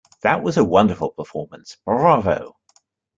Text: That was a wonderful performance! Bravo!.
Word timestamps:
That 0.23 0.41
was 0.41 0.57
a 0.57 0.63
wonderful 0.63 1.11
performance! 1.11 1.77
Bravo!. 1.85 2.55